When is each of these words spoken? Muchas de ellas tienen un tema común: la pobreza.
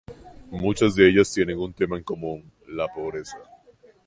Muchas 0.49 0.95
de 0.95 1.07
ellas 1.07 1.31
tienen 1.31 1.59
un 1.59 1.73
tema 1.73 2.01
común: 2.01 2.51
la 2.69 2.87
pobreza. 2.87 3.37